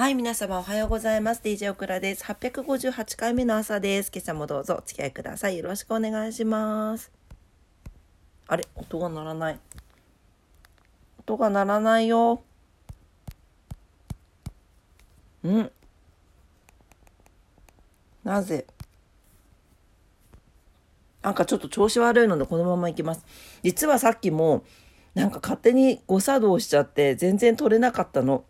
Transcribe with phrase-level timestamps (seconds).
[0.00, 1.42] はい、皆様おはようございます。
[1.44, 2.24] DJ オクラです。
[2.24, 4.10] 858回目の朝です。
[4.10, 5.58] 今朝もどうぞお付き合いください。
[5.58, 7.12] よろしくお願いします。
[8.46, 9.60] あれ音が鳴らない。
[11.18, 12.42] 音が鳴らないよ。
[15.44, 15.70] うん
[18.24, 18.64] なぜ？
[21.20, 23.26] なんかちょっと調子悪いのでこのままいきます。
[23.62, 24.64] 実はさっきも
[25.14, 28.44] なんか勝手に誤作動しちゃって全然取れなかったの。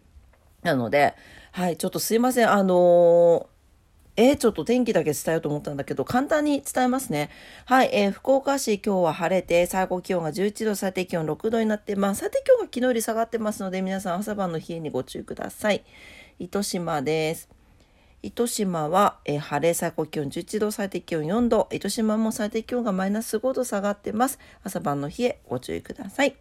[0.63, 1.15] なので、
[1.53, 2.51] はい、ちょっとすいません。
[2.51, 3.47] あのー、
[4.17, 7.31] えー、ちょっと天気だけ伝えようと思ったんだけど、簡単に伝えますね。
[7.65, 12.21] はい、えー、福岡市今日は晴れて、最高気温が11度、最低気温6度になってます。
[12.21, 15.85] 最低気温が昨日より下がってますので、皆さん朝晩の冷えにご注意ください。
[16.39, 17.49] 糸島です。
[18.23, 21.69] 糸島は、えー、晴れ、最高気温11度、最低気温4度。
[21.73, 24.39] 糸島も最低気温がマイナス5度下がってます。
[24.63, 26.37] 朝晩の冷え、ご注意ください。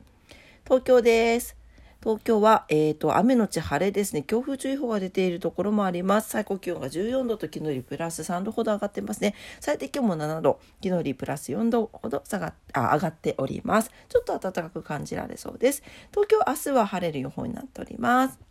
[0.66, 1.59] 東京です。
[2.02, 4.24] 東京は、えーと、雨のち晴れですね。
[4.24, 6.30] 強風注意報が出ているところもあります。
[6.30, 9.36] 最高気温が14度と昨日よりプラス3度ほど上がってますね。
[9.60, 13.92] 最低気温も7度、昨日よりプラス4度ほど下があ上がっております。
[14.08, 15.84] ちょっと暖かく感じられそうです。
[16.12, 18.49] 東京明日は晴れる予報になっております。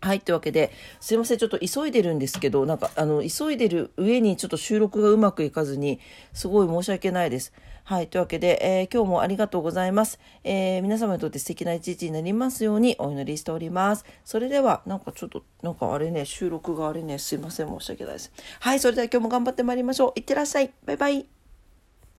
[0.00, 0.20] はい。
[0.20, 1.38] というわけで、すいません。
[1.38, 6.00] ちょっと急いでるんですけど、なんか、あの、急いでる上にちょっと収録がうまくいかずに、
[6.32, 7.52] すごい申し訳ないです。
[7.84, 8.08] はい。
[8.08, 10.18] というわけで、えー、今日もありがとうございます。
[10.44, 14.04] えー、皆様にとって素敵な一日になりますようにお祈りしております。
[14.24, 17.68] それでは、なんかちょっと、なんかあれね、収録があれね、すいません。
[17.68, 18.32] 申し訳ないです。
[18.60, 18.80] はい。
[18.80, 20.12] それでは今日も頑張ってまいりましょう。
[20.16, 20.72] いってらっしゃい。
[20.84, 21.35] バイバイ。